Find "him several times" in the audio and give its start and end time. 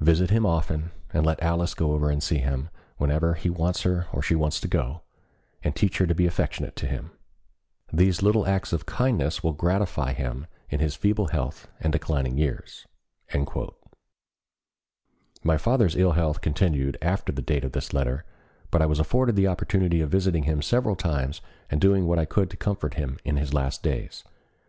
20.42-21.40